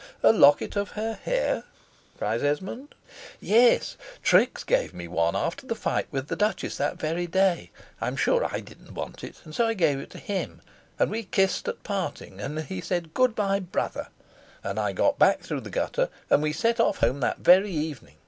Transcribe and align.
"A 0.23 0.33
locket 0.33 0.75
of 0.75 0.89
her 0.93 1.13
hair?" 1.13 1.63
cries 2.17 2.41
Esmond. 2.41 2.95
"Yes. 3.39 3.97
Trix 4.23 4.63
gave 4.63 4.95
me 4.95 5.07
one 5.07 5.35
after 5.35 5.67
the 5.67 5.75
fight 5.75 6.07
with 6.09 6.27
the 6.27 6.35
Duchess 6.35 6.77
that 6.77 6.97
very 6.97 7.27
day. 7.27 7.69
I 8.01 8.07
am 8.07 8.15
sure 8.15 8.43
I 8.51 8.61
didn't 8.61 8.95
want 8.95 9.23
it; 9.23 9.35
and 9.45 9.53
so 9.53 9.67
I 9.67 9.75
gave 9.75 9.99
it 9.99 10.11
him, 10.13 10.61
and 10.97 11.11
we 11.11 11.21
kissed 11.21 11.67
at 11.67 11.83
parting, 11.83 12.39
and 12.41 12.65
said 12.83 13.13
'Good 13.13 13.35
by, 13.35 13.59
brother.' 13.59 14.07
And 14.63 14.79
I 14.79 14.91
got 14.91 15.19
back 15.19 15.41
through 15.41 15.61
the 15.61 15.69
gutter; 15.69 16.09
and 16.31 16.41
we 16.41 16.51
set 16.51 16.79
off 16.79 16.97
home 16.97 17.19
that 17.19 17.37
very 17.41 17.69
evening. 17.71 18.15